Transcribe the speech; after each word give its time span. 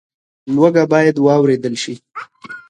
لوږه 0.55 0.83
باید 0.93 1.15
واورېدل 1.19 1.75
شي. 1.83 1.95